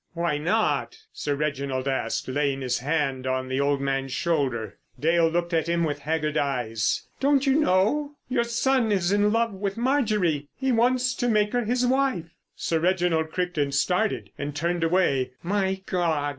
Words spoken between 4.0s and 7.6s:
shoulder. Dale looked at him with haggard eyes. "Don't you